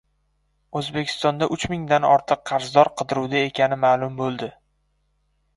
[0.79, 4.51] O‘zbekistonda uch mingdan ortiq qarzdor qidiruvda ekani ma'lum bo‘ldi